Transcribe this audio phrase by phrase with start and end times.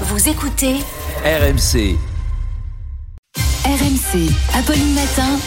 [0.00, 0.74] Vous écoutez
[1.24, 1.96] RMC.
[3.64, 5.38] RMC, Apolline Matin.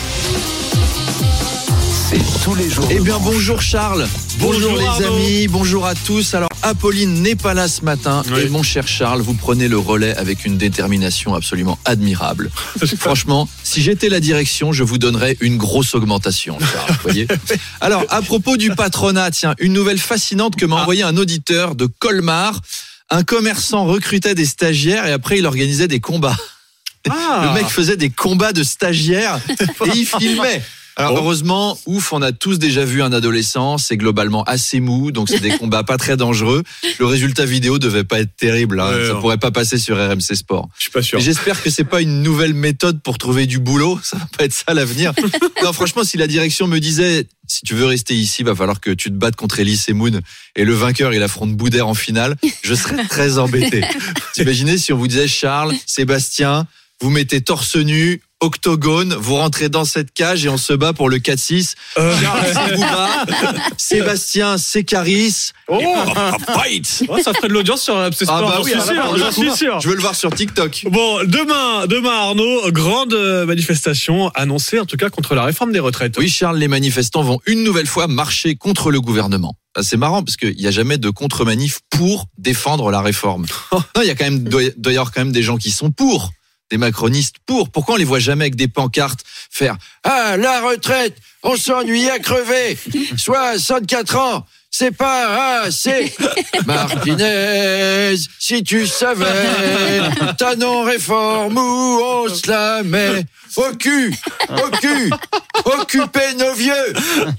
[2.10, 2.88] C'est tous les jours.
[2.89, 4.07] Eh bien bonjour Charles,
[4.39, 5.15] bonjour, Bonjour les Arnaud.
[5.18, 6.33] amis, bonjour à tous.
[6.33, 8.41] Alors Apolline n'est pas là ce matin Oui.
[8.44, 12.50] et mon cher Charles, vous prenez le relais avec une détermination absolument admirable.
[12.98, 17.27] Franchement, si j'étais la direction, je vous donnerais une grosse augmentation, Charles, vous voyez.
[17.82, 21.86] Alors à propos du patronat, tiens, une nouvelle fascinante que m'a envoyé un auditeur de
[21.88, 22.62] Colmar.
[23.09, 26.38] Un commerçant recrutait des stagiaires et après il organisait des combats.
[27.09, 27.44] Ah.
[27.45, 30.62] Le mec faisait des combats de stagiaires et il filmait.
[30.98, 31.18] Alors Bon.
[31.20, 35.40] heureusement, ouf, on a tous déjà vu un adolescent, c'est globalement assez mou, donc c'est
[35.40, 36.64] des combats pas très dangereux.
[37.00, 38.92] Le résultat vidéo devait pas être terrible, hein.
[38.92, 39.22] Ça non.
[39.22, 40.70] pourrait pas passer sur RMC Sport.
[40.76, 41.20] Je suis pas sûr.
[41.20, 44.54] J'espère que c'est pas une nouvelle méthode pour trouver du boulot, ça va pas être
[44.54, 45.14] ça l'avenir.
[45.64, 48.90] non, franchement, si la direction me disait si tu veux rester ici, va falloir que
[48.91, 50.20] tu te battes contre Elise et Moon
[50.58, 53.86] et le vainqueur il affronte Boudère en finale, je serais très embêté.
[54.38, 56.68] Imaginez si on vous disait Charles, Sébastien,
[57.00, 61.10] vous mettez torse nu, octogone, vous rentrez dans cette cage et on se bat pour
[61.10, 61.74] le 4-6.
[61.98, 62.16] Euh,
[63.77, 65.52] Sébastien, c'est Caris.
[65.67, 65.81] oh,
[66.53, 69.52] Fight Oh, ça ferait de l'audience sur Sport, Ah bah oui, suis j'en coup, suis
[69.55, 69.80] sûr.
[69.80, 70.85] Je veux le voir sur TikTok.
[70.89, 75.80] Bon, demain, demain Arnaud, grande euh, manifestation annoncée en tout cas contre la réforme des
[75.80, 76.17] retraites.
[76.17, 79.55] Oui, Charles, les manifestants vont une nouvelle fois marcher contre le gouvernement.
[79.75, 83.45] Ah, C'est marrant parce qu'il n'y a jamais de contre-manif pour défendre la réforme.
[83.95, 85.91] Non, il y a quand même, doit y avoir quand même des gens qui sont
[85.91, 86.31] pour,
[86.69, 87.69] des macronistes pour.
[87.69, 92.19] Pourquoi on les voit jamais avec des pancartes faire Ah, la retraite, on s'ennuie à
[92.19, 92.77] crever,
[93.15, 94.45] 64 ans.
[94.69, 96.13] C'est pas assez.
[96.65, 99.25] Martinez, si tu savais,
[100.37, 103.23] ta non-réforme où on se la met
[103.55, 104.13] au cul,
[104.49, 105.09] au cul,
[105.65, 106.93] occuper nos vieux.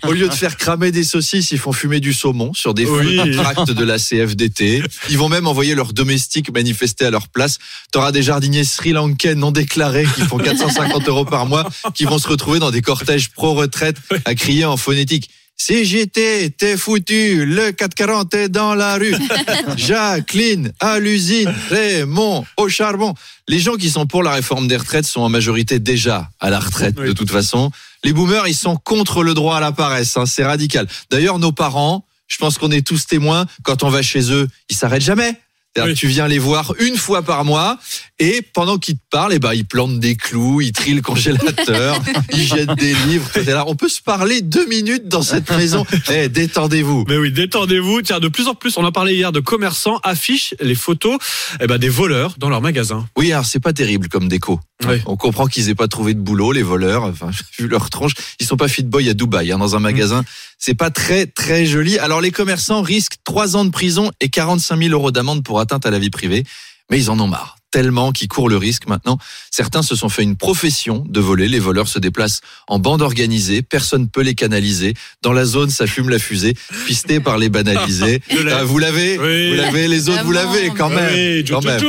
[0.04, 3.18] Au lieu de faire cramer des saucisses, ils font fumer du saumon sur des Oui.
[3.18, 4.82] feux tracts de la CFDT.
[5.10, 7.58] Ils vont même envoyer leurs domestiques manifester à leur place.
[7.92, 12.26] T'auras des jardiniers sri-lankais non déclarés qui font 450 euros par mois, qui vont se
[12.26, 15.30] retrouver dans des cortèges pro-retraite à crier en phonétique.
[15.60, 19.14] Si j'étais, t'es foutu, le 440 est dans la rue.
[19.76, 23.14] Jacqueline, à l'usine, Raymond, au charbon.
[23.48, 26.60] Les gens qui sont pour la réforme des retraites sont en majorité déjà à la
[26.60, 27.08] retraite, Oui.
[27.08, 27.70] de toute façon.
[28.04, 30.86] Les boomers, ils sont contre le droit à la paresse, hein, c'est radical.
[31.10, 34.76] D'ailleurs, nos parents, je pense qu'on est tous témoins, quand on va chez eux, ils
[34.76, 35.32] s'arrêtent jamais.
[35.74, 35.94] C'est-à-dire Oui.
[35.94, 37.78] que Tu viens les voir une fois par mois
[38.18, 42.00] et pendant qu'ils te parlent, eh ben, ils plantent des clous, ils trient le congélateur,
[42.32, 43.28] ils jettent des livres.
[43.46, 45.84] Là, on peut se parler deux minutes dans cette maison.
[46.10, 47.04] Eh, détendez-vous.
[47.06, 48.02] Mais oui, détendez-vous.
[48.02, 51.18] Tiens, de plus en plus, on en parlait hier, de commerçants affichent les photos
[51.60, 53.06] eh ben, des voleurs dans leurs magasins.
[53.16, 54.58] Oui, alors c'est pas terrible comme déco.
[55.06, 57.04] On comprend qu'ils aient pas trouvé de boulot, les voleurs.
[57.04, 58.12] Enfin, vu leur tronche.
[58.40, 60.24] Ils sont pas fit boy à Dubaï, hein, dans un magasin.
[60.58, 61.98] C'est pas très très joli.
[61.98, 65.86] Alors les commerçants risquent trois ans de prison et 45 000 euros d'amende pour atteinte
[65.86, 66.44] à la vie privée,
[66.90, 67.57] mais ils en ont marre.
[67.70, 69.18] Tellement qu'ils courent le risque maintenant.
[69.50, 71.48] Certains se sont fait une profession de voler.
[71.48, 73.62] Les voleurs se déplacent en bande organisée.
[73.62, 74.94] Personne peut les canaliser.
[75.22, 76.54] Dans la zone, ça fume la fusée.
[76.86, 78.22] Pisté par les banalisés.
[78.50, 79.50] Ah, vous l'avez, Oui.
[79.50, 79.88] vous l'avez.
[79.88, 81.12] Les autres, vous l'avez quand même.
[81.12, 81.80] Oui, quand même.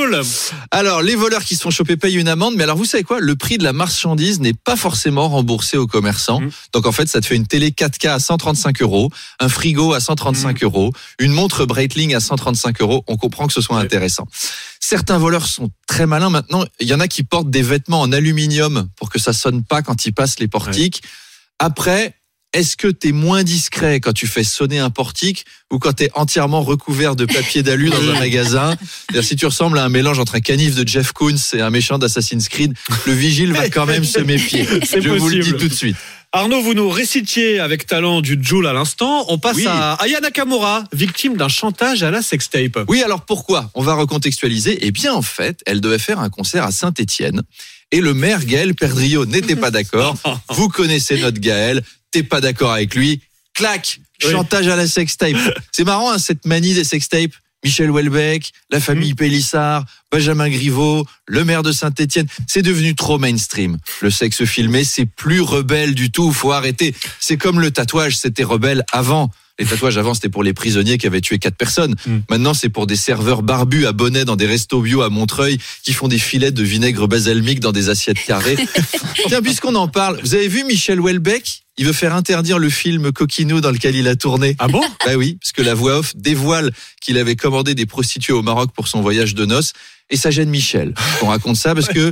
[0.71, 3.19] Alors, les voleurs qui se font choper payent une amende, mais alors vous savez quoi?
[3.19, 6.41] Le prix de la marchandise n'est pas forcément remboursé aux commerçants.
[6.41, 6.49] Mm.
[6.73, 9.09] Donc en fait, ça te fait une télé 4K à 135 euros,
[9.39, 13.03] un frigo à 135 euros, une montre Breitling à 135 euros.
[13.07, 14.27] On comprend que ce soit intéressant.
[14.79, 16.65] Certains voleurs sont très malins maintenant.
[16.79, 19.81] Il y en a qui portent des vêtements en aluminium pour que ça sonne pas
[19.81, 21.01] quand ils passent les portiques.
[21.59, 22.15] Après,
[22.51, 26.05] est-ce que tu es moins discret quand tu fais sonner un portique ou quand tu
[26.05, 28.75] es entièrement recouvert de papier d'alu dans un magasin?
[29.21, 31.99] Si tu ressembles à un mélange entre un canif de Jeff Koons et un méchant
[31.99, 32.73] d'Assassin's Creed,
[33.05, 34.65] le vigile va quand même se méfier.
[34.65, 35.97] Je vous le dis tout de suite.
[36.31, 39.25] Arnaud, vous nous récitiez avec talent du Joule à l'instant.
[39.29, 39.65] On passe Oui.
[39.67, 42.85] à Aya Nakamura, victime d'un chantage à la sextape.
[42.87, 43.71] Oui, alors pourquoi?
[43.73, 44.77] On va recontextualiser.
[44.81, 47.41] Eh bien, en fait, elle devait faire un concert à Saint-Étienne.
[47.91, 50.15] Et le maire Gaël Perdriau n'était pas d'accord.
[50.49, 51.81] Vous connaissez notre Gaël,
[52.11, 53.21] t'es pas d'accord avec lui.
[53.55, 54.31] Clac Oui.
[54.31, 55.35] Chantage à la sextape.
[55.71, 57.31] C'est marrant, hein, cette manie des sextapes.
[57.63, 62.27] Michel Houellebecq, la famille Pélissard, Benjamin Griveaux, le maire de Saint-Étienne.
[62.47, 63.77] C'est devenu trop mainstream.
[64.01, 66.31] Le sexe filmé, c'est plus rebelle du tout.
[66.31, 66.95] Faut arrêter.
[67.19, 69.29] C'est comme le tatouage, c'était rebelle avant.
[69.59, 71.95] Les tatouages avant, c'était pour les prisonniers qui avaient tué quatre personnes.
[72.05, 72.17] Mm.
[72.29, 75.93] Maintenant, c'est pour des serveurs barbus à bonnet dans des restos bio à Montreuil qui
[75.93, 78.57] font des filets de vinaigre basalmique dans des assiettes carrées.
[79.27, 81.63] Tiens, puisqu'on en parle, vous avez vu Michel Houellebecq?
[81.77, 84.55] Il veut faire interdire le film Coquino dans lequel il a tourné.
[84.59, 84.81] Ah bon?
[85.05, 86.71] Bah oui, parce que la voix off dévoile
[87.01, 89.71] qu'il avait commandé des prostituées au Maroc pour son voyage de noces.
[90.09, 90.93] Et ça gêne Michel.
[91.21, 92.11] On raconte ça parce que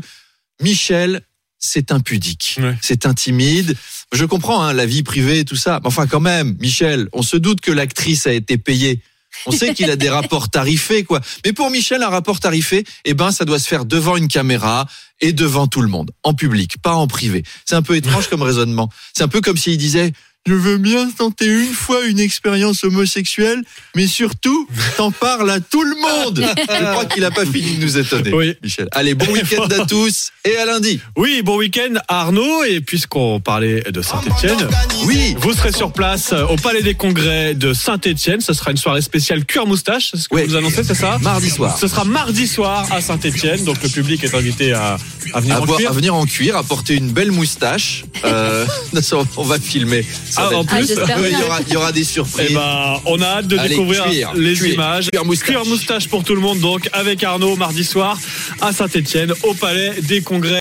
[0.62, 1.22] Michel,
[1.60, 2.58] c'est impudique.
[2.60, 2.78] Ouais.
[2.82, 3.76] C'est intimide.
[4.14, 5.80] Je comprends hein, la vie privée et tout ça.
[5.82, 9.02] Mais enfin, quand même, Michel, on se doute que l'actrice a été payée.
[9.46, 11.22] On sait qu'il a des rapports tarifés, quoi.
[11.46, 14.88] Mais pour Michel, un rapport tarifé, eh ben, ça doit se faire devant une caméra
[15.22, 17.44] et devant tout le monde, en public, pas en privé.
[17.66, 18.90] C'est un peu étrange comme raisonnement.
[19.16, 20.12] C'est un peu comme s'il disait,
[20.48, 23.62] je veux bien tenter une fois une expérience homosexuelle,
[23.96, 26.44] mais surtout, t'en parles à tout le monde.
[26.58, 28.56] Je crois qu'il a pas fini de nous étonner, Oui.
[28.64, 28.88] Michel.
[28.94, 31.00] Allez, bon week-end à tous et à lundi.
[31.18, 32.64] Oui, bon week-end Arnaud.
[32.64, 34.68] Et puisqu'on parlait de Saint-Etienne,
[35.06, 35.36] Oui.
[35.40, 38.40] vous serez sur place euh, au Palais des Congrès de Saint-Etienne.
[38.42, 40.10] Ce sera une soirée spéciale cuir moustache.
[40.12, 40.46] C'est ce que Ouais.
[40.46, 41.78] vous annoncez, c'est ça Mardi soir.
[41.78, 43.64] Ce sera mardi soir à Saint-Etienne.
[43.66, 44.98] Donc le public est invité à,
[45.34, 45.90] à venir À, en voir- cuir.
[45.90, 48.06] à venir en cuir, à porter une belle moustache.
[48.24, 48.66] Euh,
[49.38, 50.06] on va filmer.
[50.38, 52.48] Ça Ah, va en plus, Ah, il y aura, il y aura des surprises.
[52.52, 55.10] Eh ben, on a hâte de Allez, découvrir cuir, les cuir, images.
[55.12, 55.48] cuir moustache.
[55.50, 58.18] Cuir moustache pour tout le monde, donc avec Arnaud mardi soir
[58.62, 60.56] à Saint-Etienne au Palais des Congrès.